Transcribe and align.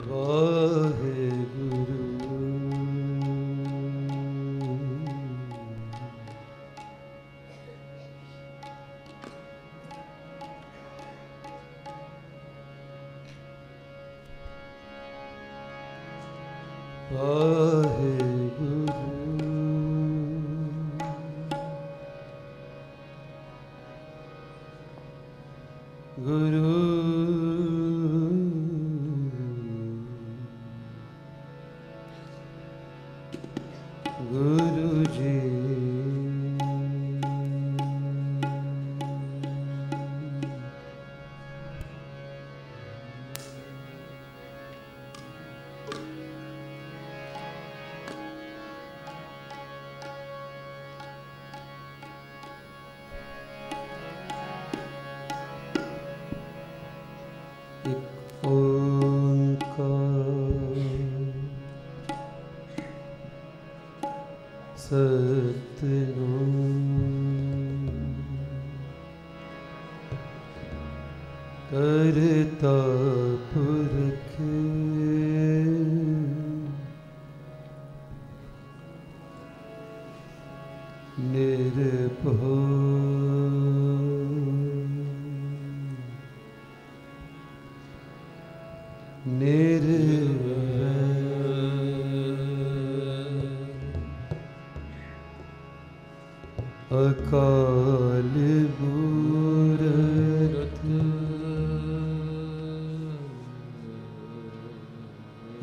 Oh. 0.00 0.31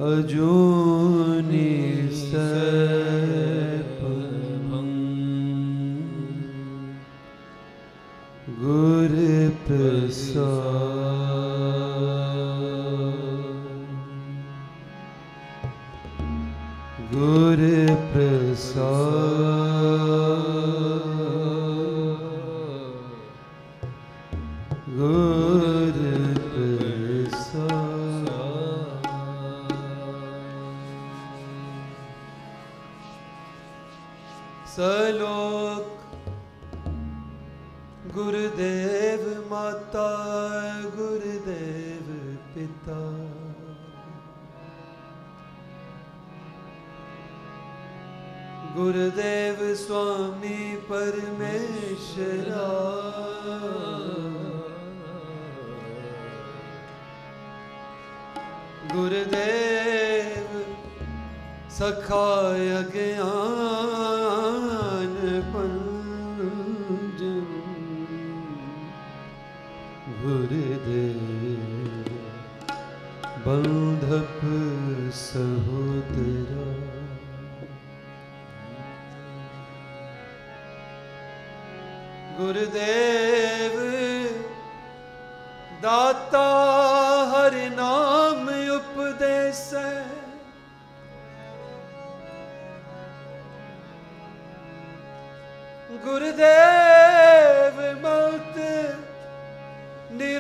أجوني 0.01 1.71
سلام. 2.11 2.98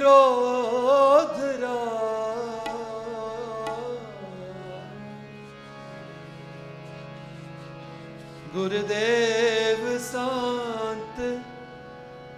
ਯੋਧਰਾ 0.09 1.75
ਗੁਰਦੇਵ 8.53 9.83
ਸੰਤ 10.03 11.19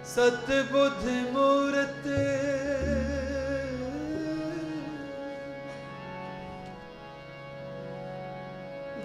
ਸਤਬੁੱਧ 0.06 1.04
ਮੂਰਤ। 1.32 2.06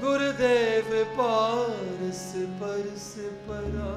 ਗੁਰਦੇਵ 0.01 0.89
ਪਾਰਸ 1.17 2.25
purse 2.59 3.09
ਪਰਾ। 3.47 3.95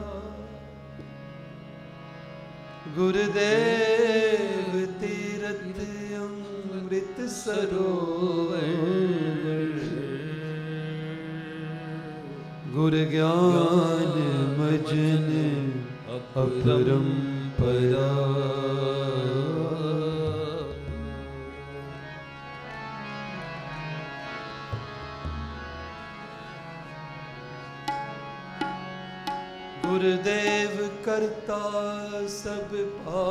ਗੁਰਦੇਵ 2.94 3.79
ਤੀਰਥ 5.53 5.78
ਅੰਮ੍ਰਿਤ 6.72 7.21
ਸਰੋਵਰ 7.28 8.65
ਗੁਰ 12.66 12.97
ਗਿਆਨ 13.05 14.19
ਮਜਨ 14.59 15.71
ਅਪਰਮ 16.16 17.10
ਪਰਾ 17.59 18.09
ਗੁਰਦੇਵ 29.84 30.89
ਕਰਤਾ 31.04 31.59
ਸਭ 32.28 32.77
ਪਾ 33.04 33.29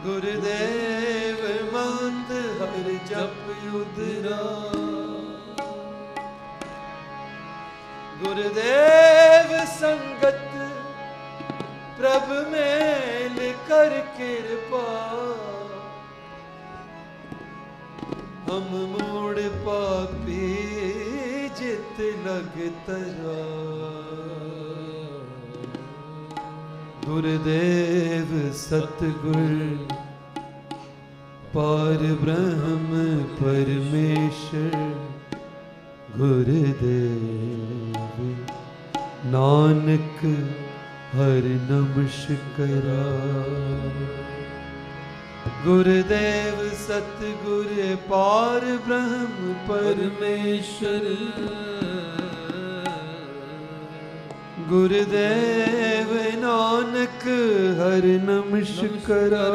ਗੁਰਦੇਵ 0.07 1.39
ਮੰਤ 1.73 2.29
ਹਰ 2.59 2.91
ਜਪ 3.09 3.49
ਉਦਰਾ 3.75 4.37
ਗੁਰਦੇਵ 8.21 9.51
ਸੰਗਤ 9.79 10.55
ਪ੍ਰਭ 11.97 12.31
ਮੇਲ 12.51 13.53
ਕਰ 13.69 13.99
ਕਿਰਪਾ। 14.17 14.85
ਹਮ 18.49 18.69
ਮੂੜ 18.85 19.39
ਪਾਪੀ 19.65 20.53
ਜਿਤ 21.59 22.01
ਲਗ 22.27 22.59
ਤਰਾ। 22.87 23.37
ਗੁਰਦੇਵ 27.05 28.51
ਸਤਗੁਰ 28.53 29.86
ਪਾਰ 31.57 31.97
ਬ੍ਰਹਮ 31.97 33.23
ਪਰਮੇਸ਼ਰ 33.41 34.75
ਗੁਰਦੇਵ 36.17 38.01
ਨਾਨਕ 39.25 40.25
ਹਰ 41.15 41.49
ਨਮਸਕਰਾ। 41.71 43.07
ਗੁਰਦੇਵ 45.65 46.69
ਸਤਗੁਰ, 46.87 47.95
ਪਾਰ 48.09 48.77
ਬ੍ਰਹਮ 48.87 49.53
ਪਰਮੇਸ਼ਰ। 49.67 51.15
ਗੁਰਦੇਵ 54.69 56.39
ਨਾਨਕ 56.39 57.27
ਹਰ 57.81 58.05
ਨਮਸਕਰਾ। 58.05 59.47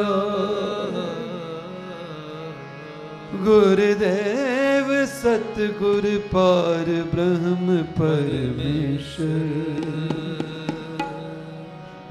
ਗੁਰਦੇਵ 3.43 5.05
ਸਤਗੁਰ 5.05 6.21
ਪਾਰ 6.31 7.03
ਬ੍ਰਹਮ 7.13 7.83
ਪਰਮੇਸ਼ਰ। 7.97 9.49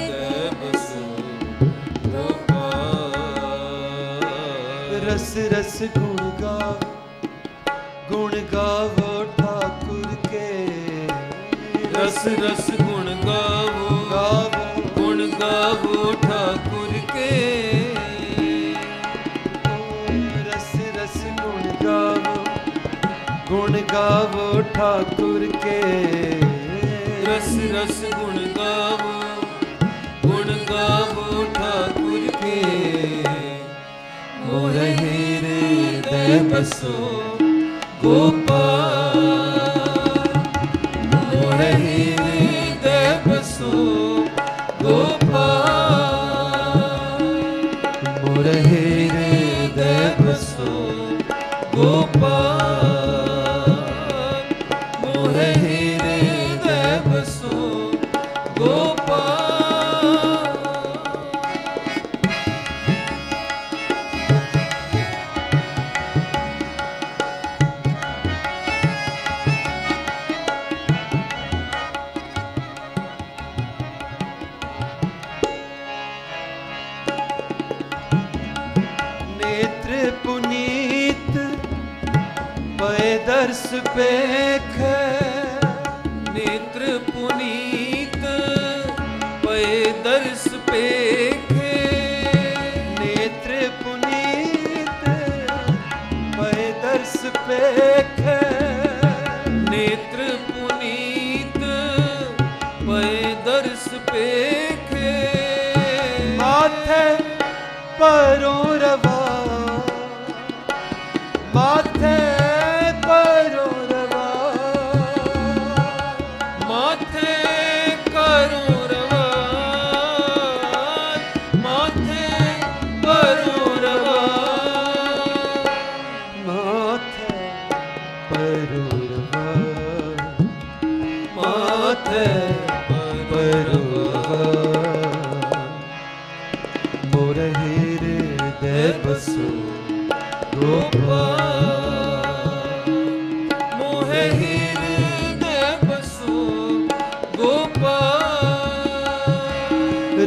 ਦਬਸੋ 0.09 1.05
ਗੋਪਾਲ। 2.07 3.05
ਰਸ 5.05 5.37
ਰਸ 5.37 5.81
ਗੁਣ 5.97 6.31
ਗਾ, 6.41 6.57
ਗੁਣ 8.09 8.35
ਗਾਵੋ 8.53 9.25
ਠਾਕੁਰ 9.37 10.15
ਕੇ। 10.31 10.49
ਰਸ 11.95 12.27
ਰਸ 12.27 12.66
ਠਾਕੁਰ 24.73 25.45
ਕੇ 25.63 25.81
ਰਸ 27.27 27.49
ਰਸ 27.73 28.01
ਗੁਣ 28.13 28.37
ਗਾਵੋ 28.57 29.13
ਗੁਣ 30.25 30.53
ਗਾਵੋ 30.69 31.45
ਠਾਕੁਰ 31.53 32.29
ਕੇ 32.41 32.61
ਮੋਰਹਿਰ 34.45 35.45
ਦੇ 36.03 36.39
ਬਸੋ 36.49 36.93
ਗੋਪਾਲ 38.03 39.19
ਮੋਹਿਰ 41.05 42.21
ਦੇ 42.21 42.56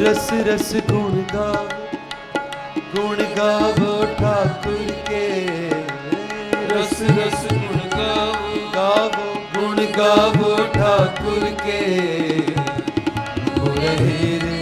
ਰਸ 0.00 0.32
ਰਸ 0.46 0.74
ਗੁਣ 0.90 1.22
ਗਾਵ 1.34 1.68
ਗੁਣ 2.94 3.22
ਗਾਵੋ 3.36 4.04
ਠਾਕੁਰ 4.18 4.92
ਕੇ। 5.08 5.26
ਰਸ 6.70 7.02
ਰਸ 7.02 7.44
ਗੁਣ 7.52 7.78
ਗਾਵੋ 7.96 8.60
ਗਾਵੋ 8.74 9.34
ਗੁਣ 9.54 9.84
ਗਾਵੋ 9.98 10.56
ਠਾਕੁਰ 10.74 11.50
ਕੇ। 11.64 11.80
ਗੁਰ 13.58 13.78
ਹੀਰੇ 14.00 14.59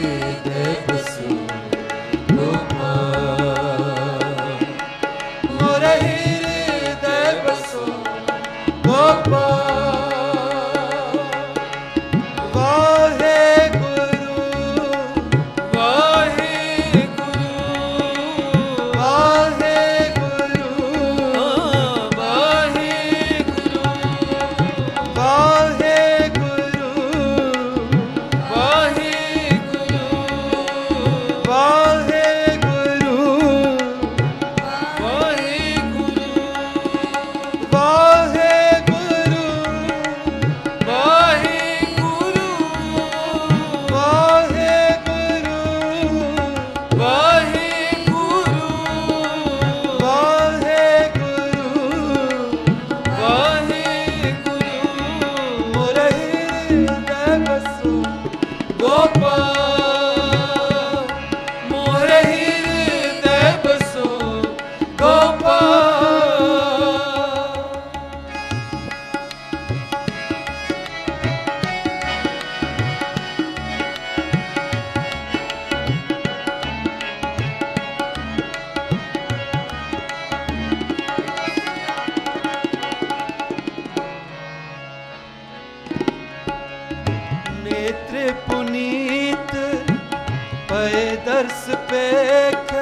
ਦਰਸ 91.38 91.66
ਪੇਖੇ। 91.90 92.80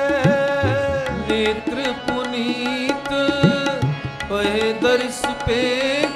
ਨੇਤਰ 1.29 1.93
ਪੁਨੀਤ 2.07 3.13
ਹੋਏ 4.31 4.73
ਦਰਸ 4.73 5.21
ਪੇਖੇ। 5.47 6.16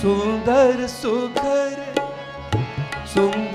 सुन्दर 0.00 0.86
सुखर 0.86 1.76
सुन्दर 3.14 3.45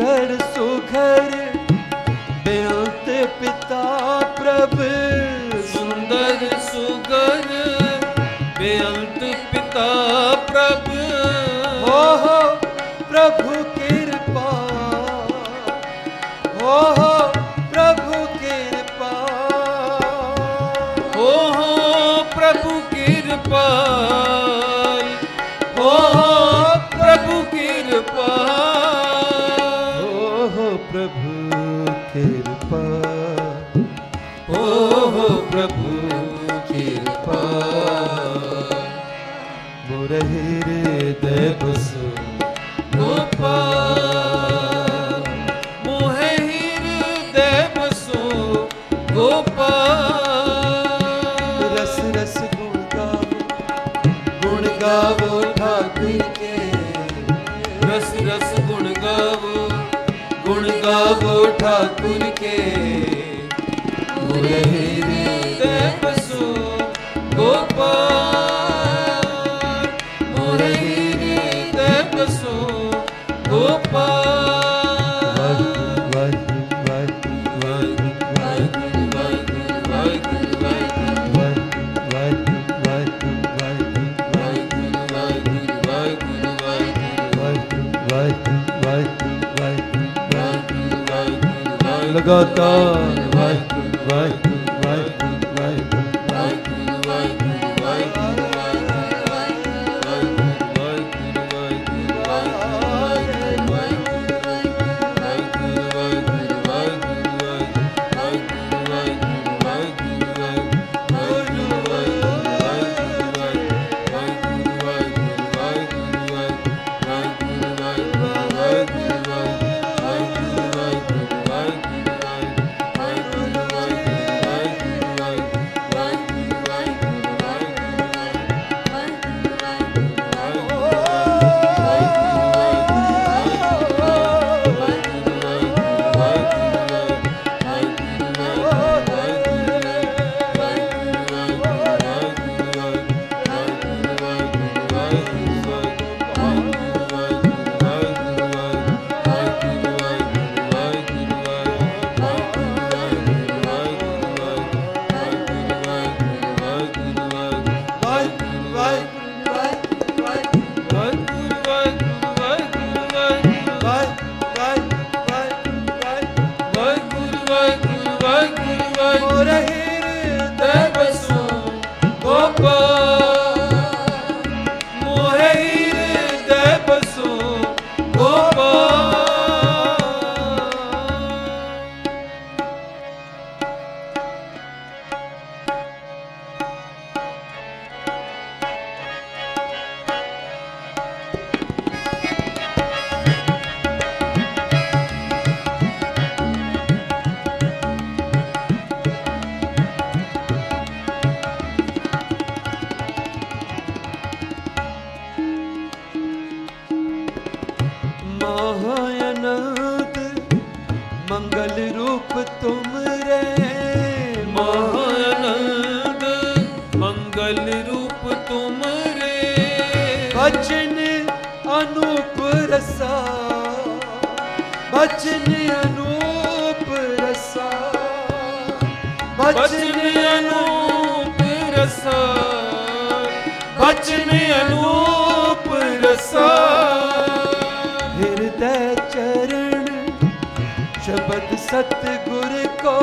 ਸਤਗੁਰ 241.72 242.68
ਕੋ 242.68 243.00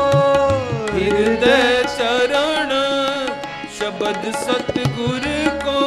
ਹਿਰਦੈ 0.95 1.83
ਚਰਣ 1.83 2.73
ਸ਼ਬਦ 3.79 4.33
ਸਤਗੁਰ 4.33 5.49
ਕੋ। 5.65 5.81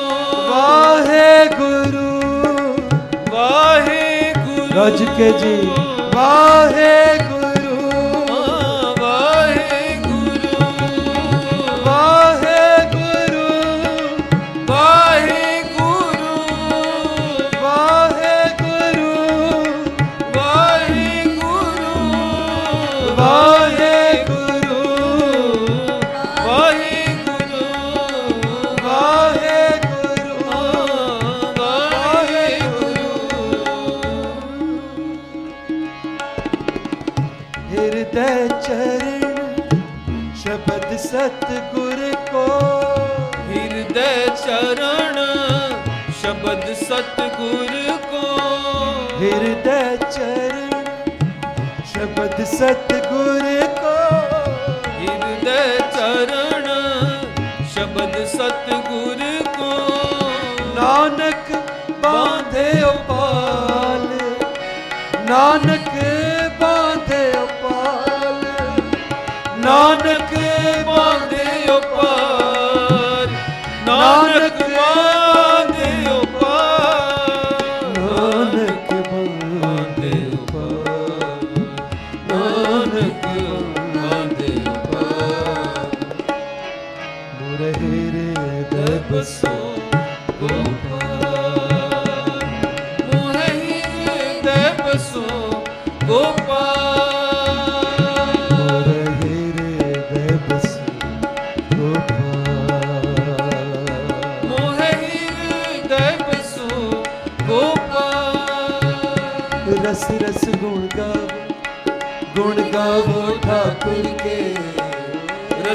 ਵਾਹਿਗੁਰੂ। 0.52 2.22
ਵਾਹਿਗੁਰੂ। 3.32 4.86
ਰਜ 4.86 5.04
ਕੇ 5.18 5.32
ਜੀ। 5.32 5.72
ਵਾਹਿਗੁਰੂ। 6.16 7.11
ਹਿਰਦੈ 55.42 55.78
ਚਰਣ 55.94 56.68
ਸ਼ਬਦ 57.74 58.16
ਸਤਗੁਰ 58.26 59.22
ਕੋ। 59.58 59.72
ਨਾਨਕ 60.76 61.52
ਬਾਂਧੇ 62.02 62.72
ਉਪਾਲ 62.84 64.08
ਨਾਨਕ 65.30 65.90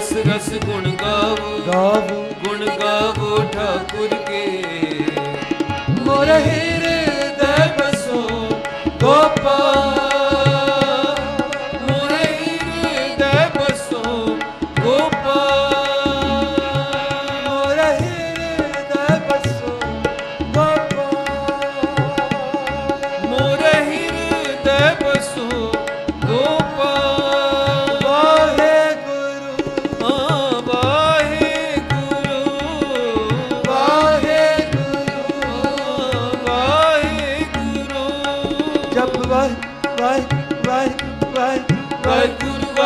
ਰਸ 0.07 0.13
ਰਸ 0.13 0.53
ਗੁਣ 0.65 0.91
ਗਾਵੋ। 0.91 1.61
ਗਾਵੋ। 1.67 2.27
ਗੁਣ 2.45 2.67
ਗਾਵੋ 2.67 3.37
ਠਾਕੁਰ 3.53 4.16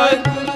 Lord. 0.01 0.50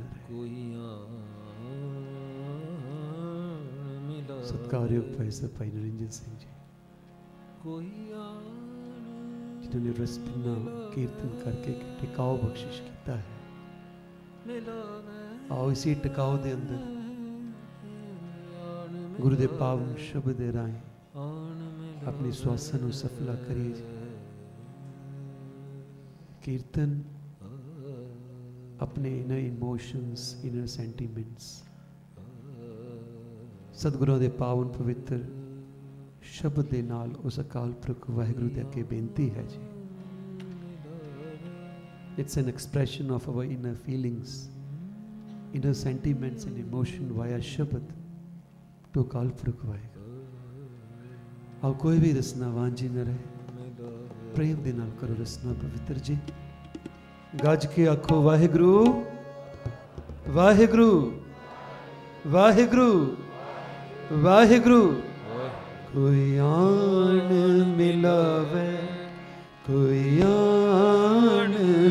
रहे 4.32 4.44
सत्कारयुक्त 4.44 5.30
से 5.30 5.46
भाई 5.46 5.68
नरिंजन 5.68 6.08
सिंह 6.08 6.38
जी। 6.38 6.46
जिन्होंने 9.62 9.92
रसपिना 10.04 10.54
कीर्तन 10.94 11.28
करके 11.28 11.72
टिकाऊ 11.72 12.38
बख्शिश 12.38 12.80
किया 12.80 13.16
है। 13.16 13.24
आओ 15.52 15.70
इसी 15.70 15.94
टिकाऊ 15.94 16.38
दे 16.38 16.50
अंदर। 16.50 16.80
गुरु 19.20 19.36
दे 19.36 19.46
पावन 19.46 19.94
शब्द 19.94 20.28
दे 20.28 20.50
राही। 20.50 20.76
अपनी 22.06 22.32
स्वासन 22.32 22.90
सफला 22.90 23.34
करिए 23.34 23.74
कीर्तन 26.44 27.04
ਸਵਾਸਾਂ 28.79 28.79
ਨੂੰ 28.79 28.95
ਸਫਲਾ 28.95 29.15
ਕਰੀਏ 29.15 29.15
ਜੀ 29.15 29.15
ਕੀਰਤਨ 29.15 29.15
ਆਪਣੇ 29.15 29.19
ਇਨਰ 29.19 29.37
ਇਮੋਸ਼ਨਸ 29.37 30.45
ਇਨਰ 30.45 30.65
ਸੈਂਟੀਮੈਂਟਸ 30.65 31.63
ਸਤਿਗੁਰਾਂ 33.73 34.19
ਦੇ 34.19 34.29
ਪਾਵਨ 34.29 34.67
ਪਵਿੱਤਰ 34.67 35.19
ਸ਼ਬਦ 36.21 36.65
ਦੇ 36.65 36.81
ਨਾਲ 36.81 37.15
ਉਸ 37.15 37.39
ਅਕਾਲ 37.39 37.71
ਪੁਰਖ 37.71 38.09
ਵਾਹਿਗੁਰੂ 38.09 38.49
ਦੇ 38.49 38.61
ਅੱਗੇ 38.61 38.83
ਬੇਨਤੀ 38.83 39.29
ਹੈ 39.29 39.43
ਜੀ 39.43 39.59
it's 42.21 42.37
an 42.37 42.47
expression 42.47 43.11
of 43.11 43.29
our 43.29 43.43
inner 43.43 43.73
feelings 43.73 44.49
inner 45.53 45.73
sentiments 45.73 46.47
and 46.47 46.57
emotion 46.57 47.11
via 47.11 47.39
shabad 47.39 47.83
to 48.93 49.03
Akal 49.03 49.29
Purakh 49.29 49.65
Waheguru 49.65 50.25
ਆਓ 51.63 51.73
ਕੋਈ 51.73 51.99
ਵੀ 51.99 52.13
ਰਸਨਾ 52.13 52.49
ਵਾਂਝੀ 52.49 52.89
ਨਾ 52.89 53.03
ਰਹੇ 53.03 53.17
ਪ੍ਰੇਮ 54.35 54.63
ਦੇ 54.63 54.73
ਨਾਲ 54.73 54.89
ਕਰੋ 54.89 55.15
ਰਸਨਾ 55.21 55.53
ਪਵਿੱਤਰ 55.53 55.99
ਜੀ 55.99 56.17
ਗੱਜ 57.44 57.66
ਕੇ 57.66 57.88
ਆਖੋ 57.88 58.22
ਵਾਹਿਗੁਰੂ। 58.22 59.04
ਵਾਹਿਗੁਰੂ। 60.28 61.12
ਵਾਹਿਗੁਰੂ। 62.26 63.16
ਵਾਹਿਗੁਰੂ। 64.12 65.02
ਕੋਈ 65.94 66.36
ਆਣ 66.36 67.34
ਮਿਲਾਵੇ 67.66 68.76
ਕੋਈ 69.66 70.22
ਆਣ 70.24 71.48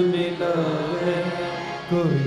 ਮਿਲਾਵੇ 0.08 1.23
ਕੋਈ 1.89 2.18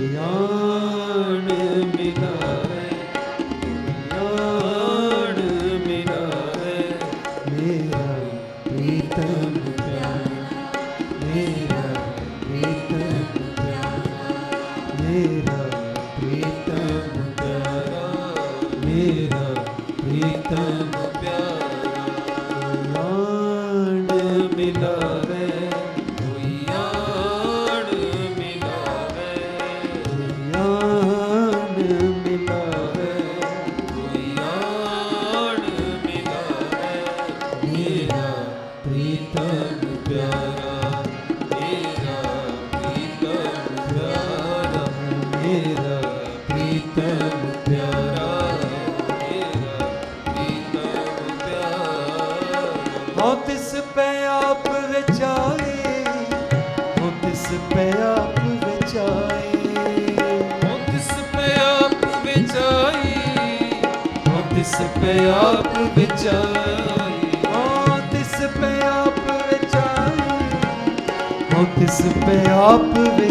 आप 72.62 73.21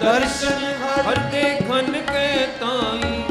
ਦਰਸ਼ਨ 0.00 0.64
ਹਰ 1.00 1.18
ਦੇਖਨ 1.32 1.92
ਕੈ 2.08 2.46
ਤਾਈ, 2.60 3.22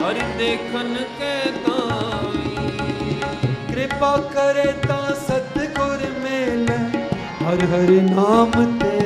ਹਰ 0.00 0.20
ਦੇਖਨ 0.38 0.96
ਕੈ 1.18 1.34
ਤਾਈ। 1.66 2.66
ਕਿਰਪਾ 3.68 4.16
ਕਰੇ 4.34 4.72
ਤਾਂ 4.88 5.14
ਸਤਗੁਰ 5.16 6.06
ਮੇਲੇ, 6.22 6.78
ਹਰ 7.40 7.64
ਹਰ 7.64 7.90
ਨਾਮ 8.04 8.50
ਤੇ 8.78 8.96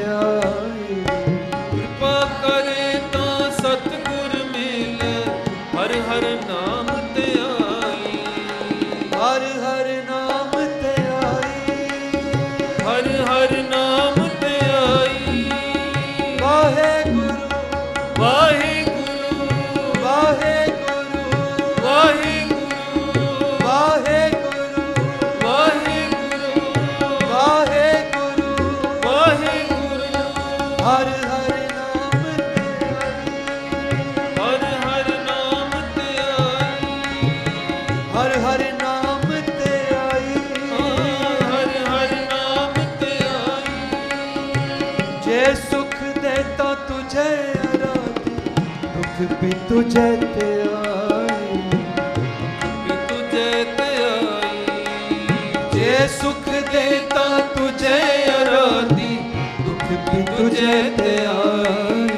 ਜੈ 60.62 60.83
ਤੇ 60.90 61.14
ਆਈ 61.27 62.09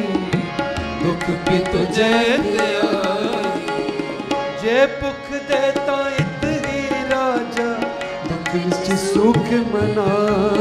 ਦੁੱਖ 1.03 1.25
ਕੀ 1.47 1.59
ਤੁਝੇ 1.65 2.11
ਤੇ 2.39 2.67
ਆਈ 2.79 3.61
ਜੇ 4.63 4.85
ਭੁੱਖ 5.01 5.31
ਦੇ 5.49 5.61
ਤਾਂ 5.77 6.11
ਇਤਰੀ 6.11 6.91
ਰਾਜਾ 7.11 7.69
ਦੁੱਖ 8.25 8.55
ਵਿੱਚ 8.55 8.93
ਸੁਖ 9.03 9.53
ਮਨਾ 9.73 10.54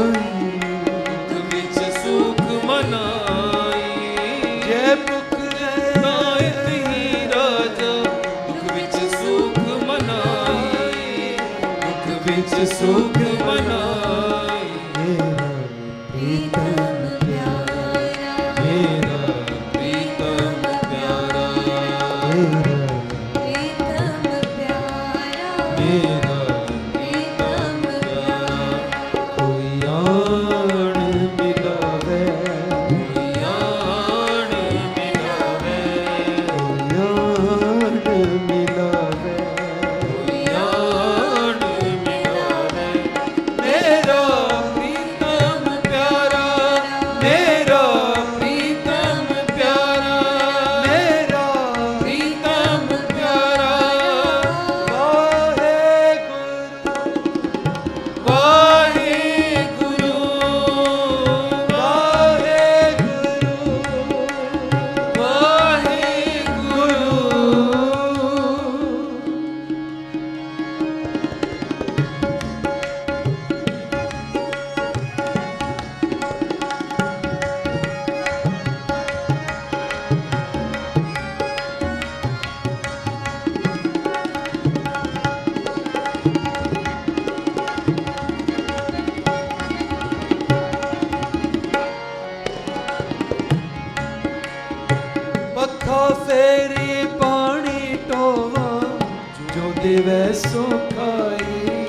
ਜੋ 99.54 99.72
ਦੇਵੈ 99.82 100.32
ਸੋ 100.32 100.62
ਖਾਈ, 100.90 101.84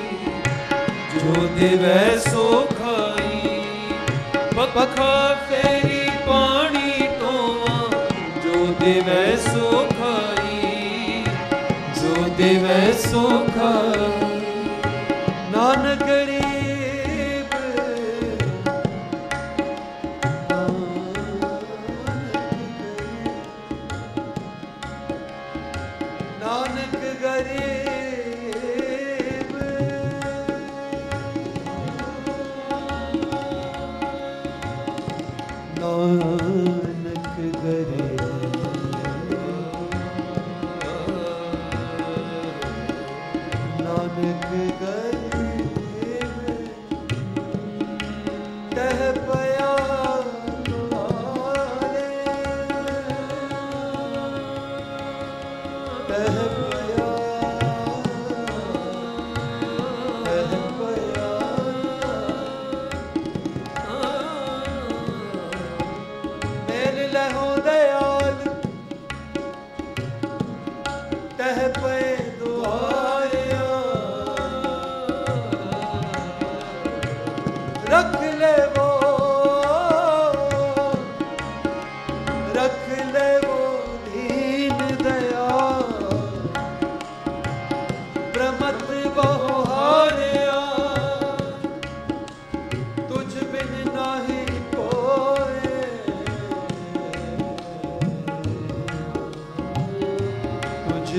ਜੋ 1.14 1.46
ਦੇਵੈ 1.58 2.16
ਸੋ 2.18 2.66
ਖਾਈ। 2.78 3.60
ਪਖਾ 4.74 5.34
ਫੇਰੀ 5.48 6.10
ਪਾਣੀ 6.26 7.06
ਟੋਵਾ 7.20 7.90
ਜੋ 8.44 8.66
ਦੇਵੈ 8.80 9.36
ਸੋ 9.44 9.85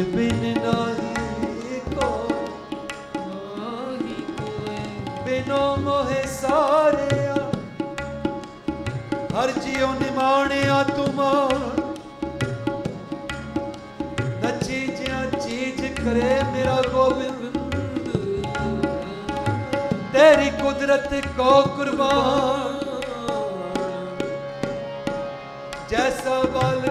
ਬਿਨ 0.04 0.58
ਨਾਹੀ 0.64 1.80
ਕੋ 1.86 2.10
ਨਾਹੀ 3.16 4.16
ਕੋਏ 4.38 4.80
ਬਿਨੋ 5.26 5.76
ਮੋਹਿ 5.78 6.22
ਸਾਰਿਆ, 6.32 7.36
ਹਰ 9.34 9.52
ਜਿਉ 9.52 9.92
ਨਿਮਾਣਿਆ 9.94 10.84
ਤੁਮਾਰ 10.84 11.56
ਨਚੀ 14.44 14.86
ਜਿਆ 14.88 15.24
ਚੀਜ 15.40 15.86
ਕਰੇ 15.94 16.42
ਮੇਰਾ 16.54 16.82
ਗੋਬਿੰਦ। 16.94 17.58
ਤੇਰੀ 20.14 20.50
ਕੁਦਰਤ 20.52 21.14
ਕੋ 21.38 21.62
ਕੁਰਬਾਨ। 21.76 22.86
ਜੈਸਾ 25.90 26.42
ਬਲ 26.54 26.90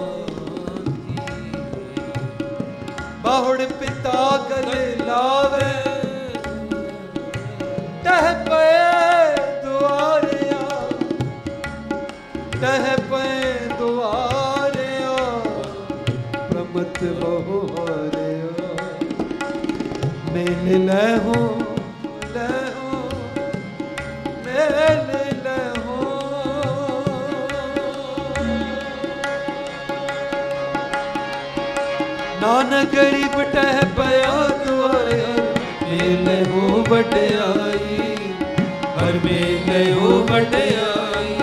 ਬਾਹੜ 3.22 3.62
ਪਿਤਾ 3.62 4.46
ਗਲ 4.50 4.70
ਲਾਵੇ। 5.06 5.72
ਤਹ 8.04 8.44
ਪਏ 8.44 9.36
ਦੁਆਰਿਆ। 9.64 10.88
ਤਹ 12.60 13.02
ਪਏ 13.10 13.68
ਦੁਆਰਿਆ। 13.78 15.16
ਪ੍ਰਮਤ 16.50 17.04
ਬਹੁ 17.04 17.66
ਹਰਿਆ 17.74 18.64
ਮੇਲ 20.32 20.84
ਲੈ 20.84 21.16
ਹੋ 21.16 21.53
ਗਰੀਬ 32.82 33.42
ਟਹਿ 33.52 33.80
ਪਿਆ 33.96 34.32
ਦੁਆਇਆ 34.66 35.32
ਮੇਲੇ 35.82 36.42
ਹੋ 36.50 36.84
ਵਡਿਆਈ 36.88 38.16
ਹਰ 38.98 39.18
ਮੇਲੇ 39.24 39.92
ਹੋ 39.92 40.18
ਵਡਿਆਈ। 40.30 41.36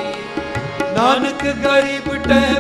ਨਾਨਕ 0.96 1.46
ਗਰੀਬ 1.66 2.14
ਟਹਿ 2.24 2.60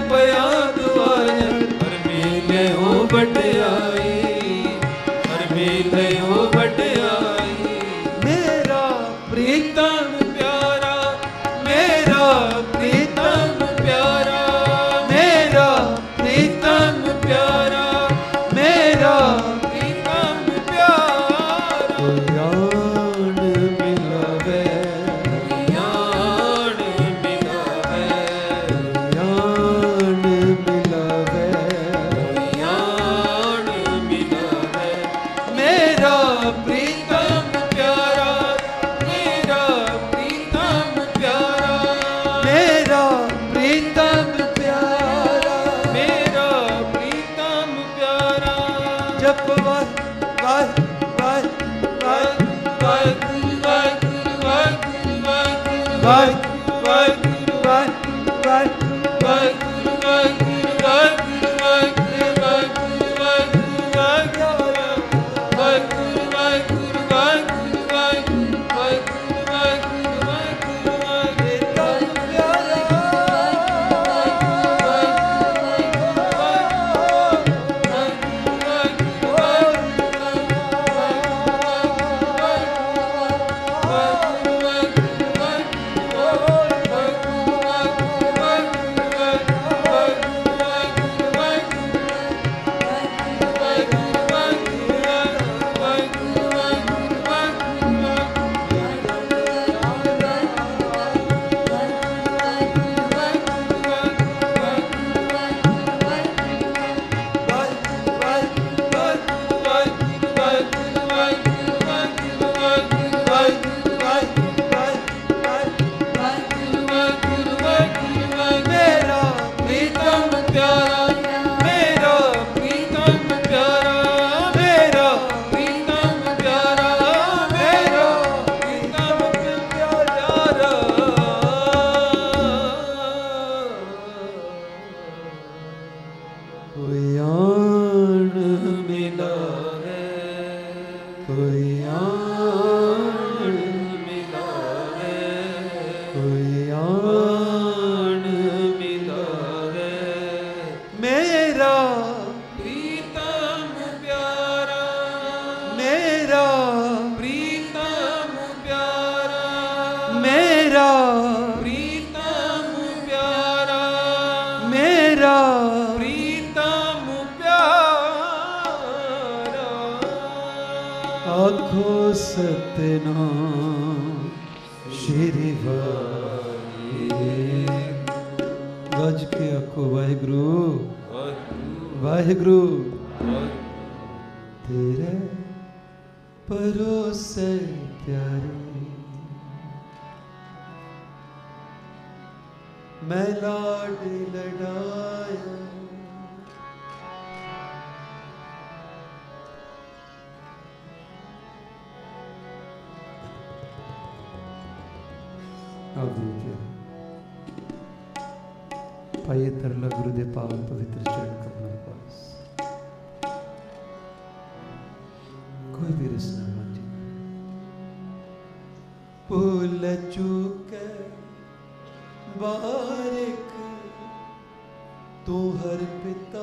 ਤੂੰ 225.25 225.57
ਹਰ 225.57 225.77
ਪਿਤਾ 225.77 226.39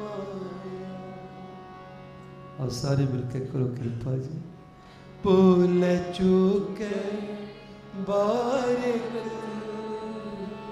ਮਾਇਆ। 0.00 0.94
ਆਓ 2.60 2.68
ਸਾਰੇ 2.68 3.06
ਮਿਲ 3.06 3.26
ਕੇ 3.32 3.40
ਕਰੋ 3.40 3.66
ਕਿਰਪਾ 3.66 4.16
ਜੀ। 4.16 4.40
ਭੁੱਲ 5.22 5.98
ਚੁੱਕੇ 6.14 6.90
ਬਾਰਿਕ 7.96 9.26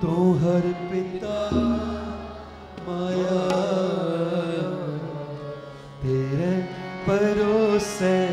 ਤੂੰ 0.01 0.39
ਹਰ 0.39 0.61
ਪਿਤਾ 0.61 1.51
ਮਾਇਆ। 2.89 3.51
ਤੇਰੇ 6.03 6.63
ਪਰੋਸੇ 7.07 8.30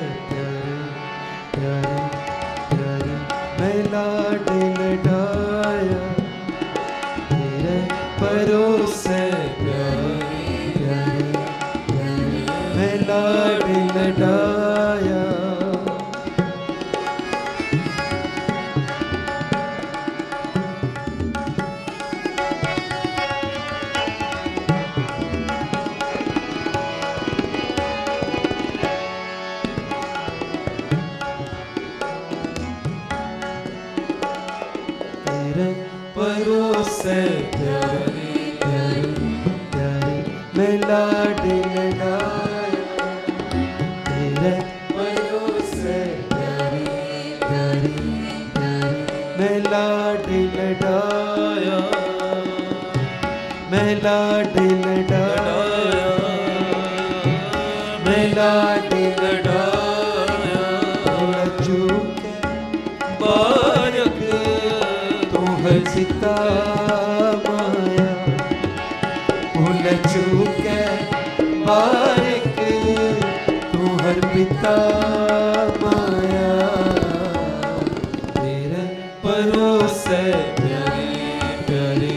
ਤੇਰੇ 79.27 79.51
ਪਰੋਸੇ 79.51 80.31
ਪਿਆਰੇ 80.57 81.39
ਪਿਆਰੇ 81.67 82.11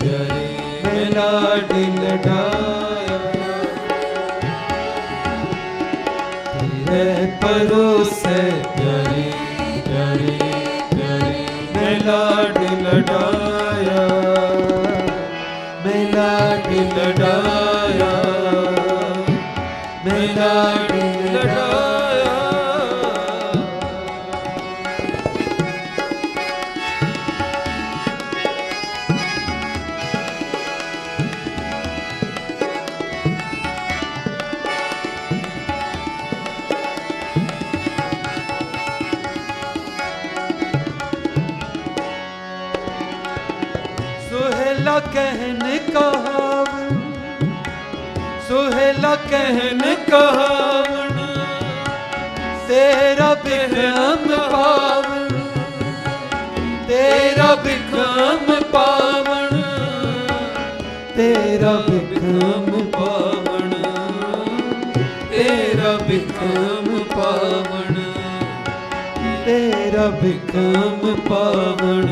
ਪਿਆਰੇ 0.00 0.48
ਮੈਂ 0.84 1.04
ਲਾਡ 1.06 1.72
ਲਡਾਇਆ 1.98 3.18
ਤੇਰੇ 6.86 7.26
ਪਰੋਸੇ 7.42 8.42
ਪਿਆਰੇ 8.76 9.24
ਪਿਆਰੇ 9.86 10.38
ਪਿਆਰੇ 10.92 11.46
ਮੈਂ 11.74 11.98
ਲਾਡ 12.00 12.58
ਕਹਾਵਣ 50.12 51.20
ਤੇਰਾ 52.68 53.34
ਬਿਕਰਮ 53.44 54.26
ਪਾਵਣ 54.50 55.28
ਤੇਰਾ 56.88 57.54
ਬਿਕਰਮ 57.54 58.60
ਪਾਵਣ 58.72 59.60
ਤੇਰਾ 61.16 61.72
ਬਿਕਰਮ 61.88 62.90
ਪਾਵਣ 62.90 63.72
ਤੇਰਾ 65.30 65.96
ਬਿਕਰਮ 66.08 66.98
ਪਾਵਣ 67.14 68.02
ਤੇਰਾ 69.44 70.06
ਬਿਕਰਮ 70.22 71.14
ਪਾਵਣ 71.28 72.06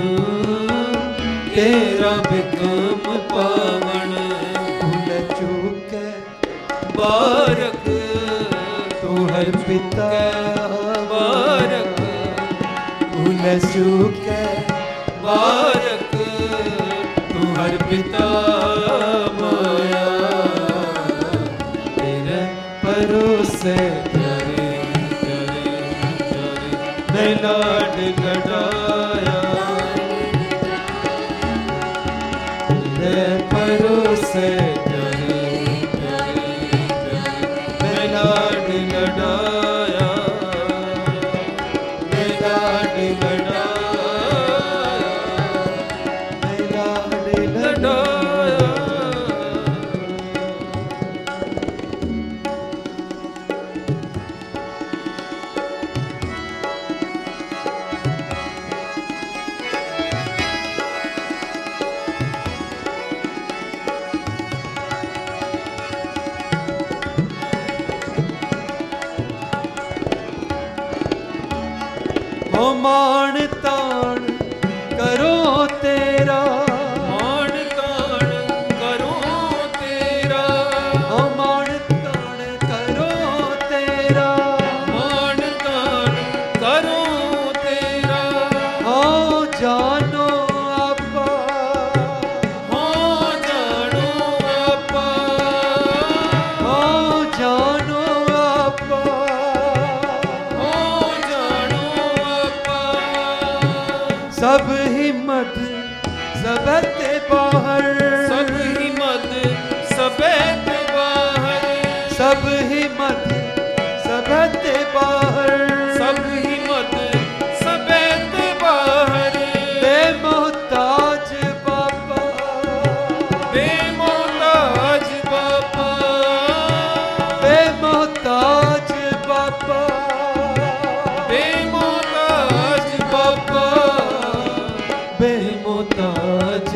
ਤੇਰਾ 1.55 2.16
ਬਿਕਰਮ 2.30 3.18
ਪਾਵਣ। 3.34 4.14
ਭੁੱਲ 4.80 5.20
ਚੁੱਕੇ 5.28 6.11
ਬਾ 6.96 7.49
ਪਿਤਾ 9.71 10.07
ਬਾਰਕ 11.11 12.01
ਭੁਲ 13.12 13.59
ਚੁਕੇ 13.61 14.39
ਬਾਰਕ 15.23 16.16
ਤੂੰ 17.33 17.55
ਹਰ 17.57 17.77
ਪਿਤਾ 17.85 18.27
ਮਾਇਆ 19.41 20.05
ਤੇਰੇ 21.97 22.41
ਪਰੋਸੇ 22.83 23.77
ਕਰੇ 24.07 24.73
ਕਰੇ 25.12 25.77
ਕਰੇ 26.23 26.75
ਮੈਂ 27.12 27.31
ਲਾਡ 27.37 27.97
ਕਢਾਏ 28.18 29.20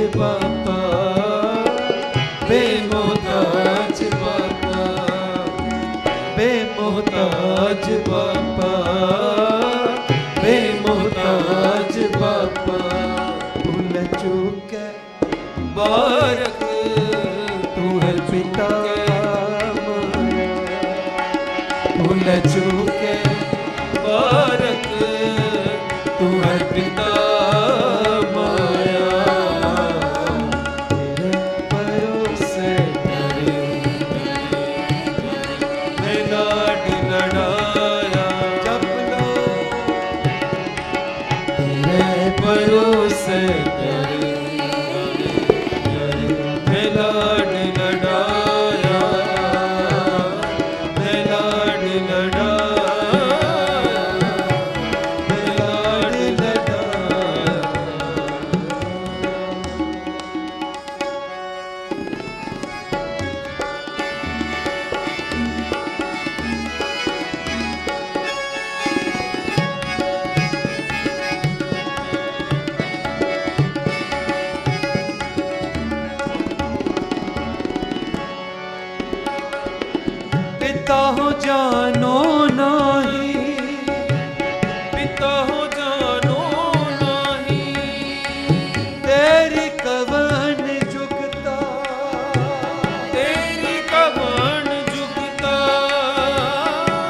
ਕਿਰਪਾ 0.04 0.63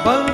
bang 0.04 0.33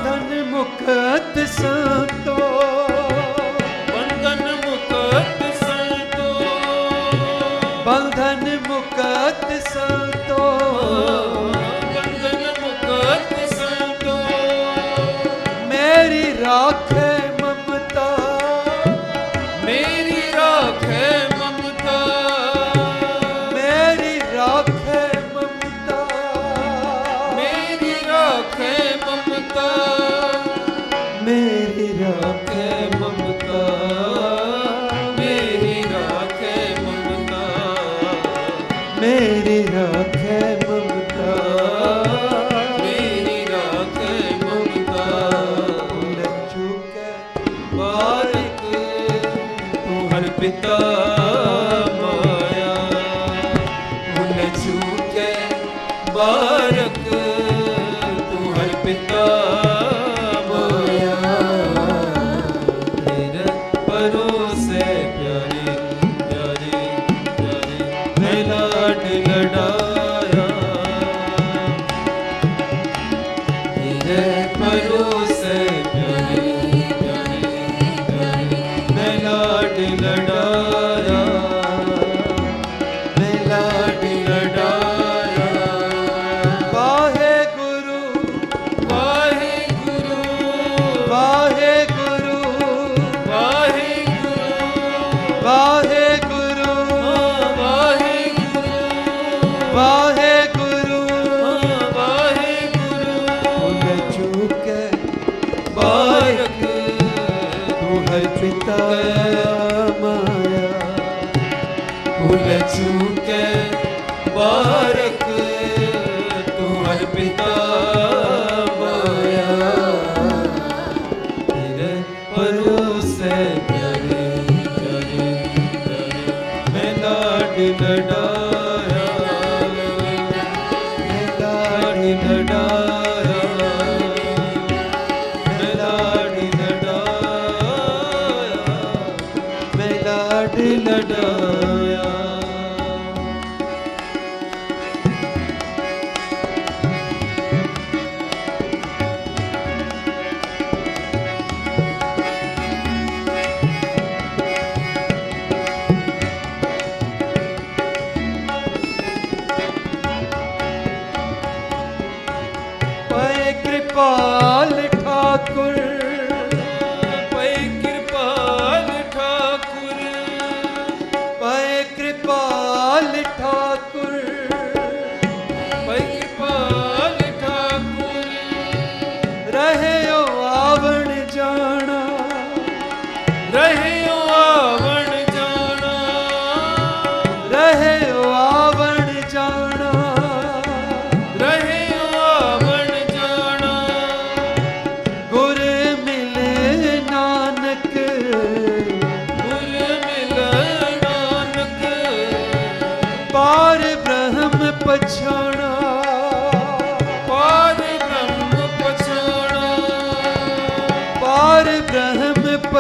Father. 108.91 109.20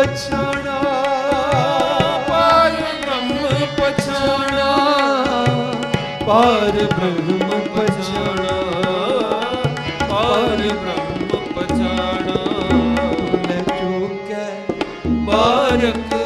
ਪਛਾਣਾ। 0.00 0.80
ਪਾਰ 2.28 2.70
ਬ੍ਰਹਮ 2.70 3.66
ਪਛਾਣਾ। 3.76 4.74
ਪਾਰ 6.26 6.70
ਬ੍ਰਹਮ 6.70 7.60
ਪਛਾਣਾ। 7.60 8.56
ਪਾਰ 10.08 10.56
ਬ੍ਰਹਮ 10.56 11.28
ਪਛਾਣਾ। 11.56 12.44
ਲੈ 13.48 13.62
ਚੁੱਕੈ 13.62 14.46
ਬਾਰਕ 15.06 16.19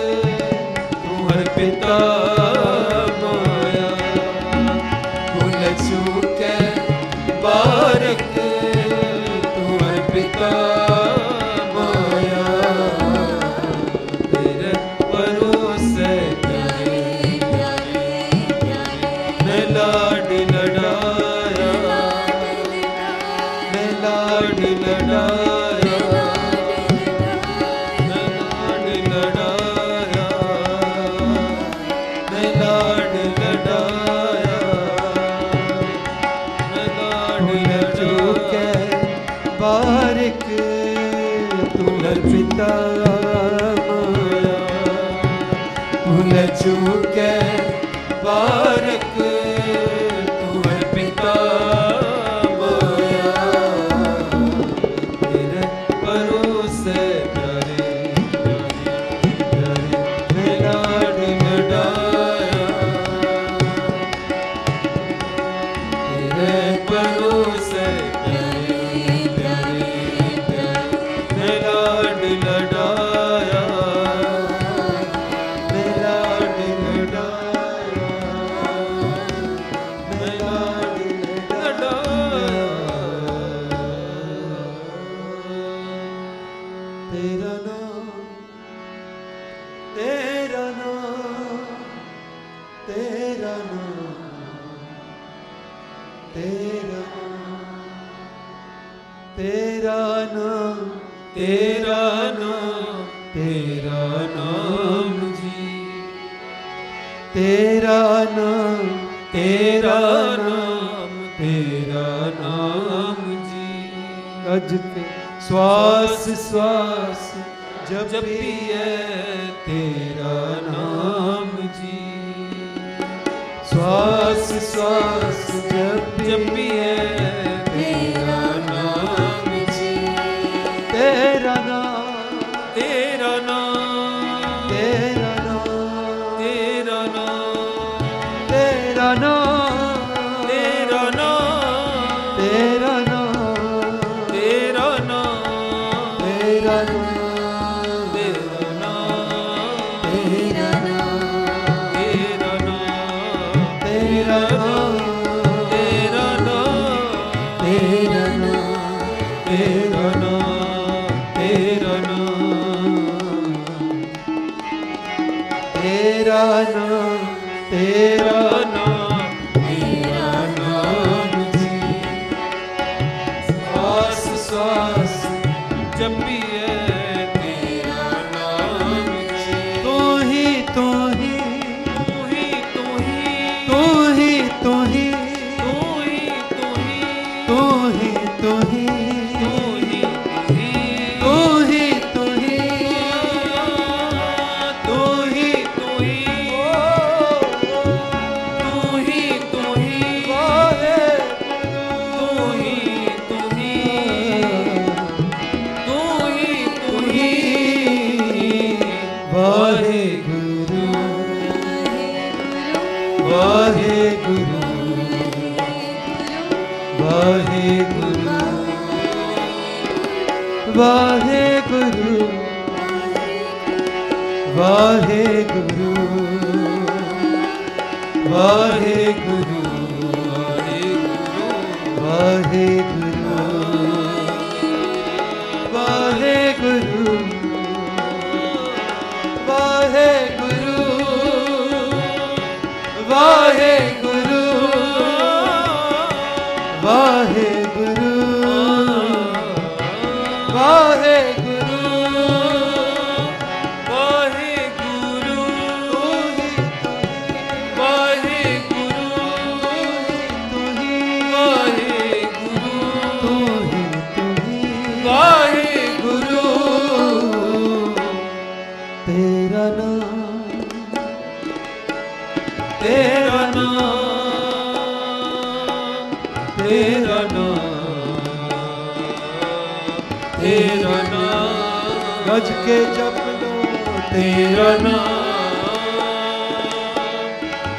ਤੇਰਾ 284.15 284.67
ਨਾਮ 284.83 285.63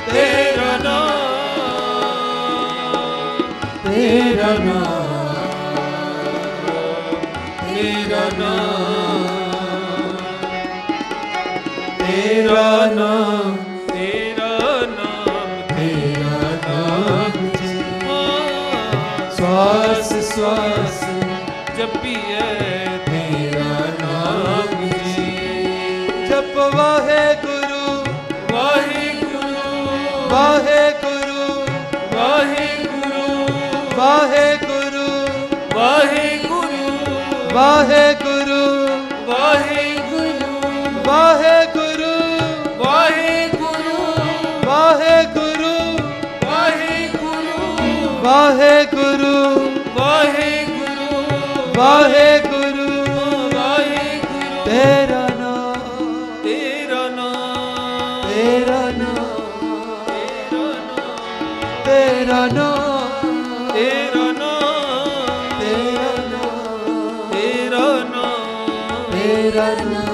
ਤੇਰਾ 0.09 0.77
ਨਾਮ 0.77 1.53
ਤੇਰਾ 3.83 4.49
ਨਾਮ 4.65 5.13
ਤੇਰਾ 7.63 8.29
ਨਾਮ 8.29 8.75
ਤੇਰਾ 11.99 12.89
ਨਾਮ 12.95 13.55
sua 20.35 20.74
ਵਾਹਿਗੁਰੂ 37.55 38.63
ਵਾਹਿਗੁਰੂ 39.27 40.55
ਵਾਹਿਗੁਰੂ 41.05 42.09
ਵਾਹਿਗੁਰੂ 42.79 43.93
ਵਾਹਿਗੁਰੂ 44.65 45.75
ਵਾਹਿਗੁਰੂ 46.55 47.61
ਵਾਹਿਗੁਰੂ 48.25 49.37
ਵਾਹਿਗੁਰੂ 49.97 51.07
ਵਾਹਿਗੁਰੂ 51.77 52.89
ਵਾਹਿਗੁਰੂ। 53.53 54.65
ਤੇਰਾ 54.65 55.23
no 62.47 62.84
Raghu. 69.55 70.04